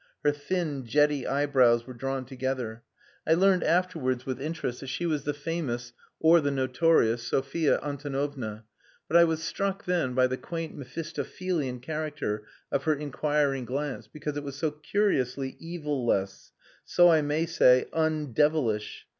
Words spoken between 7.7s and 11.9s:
Antonovna, but I was struck then by the quaint Mephistophelian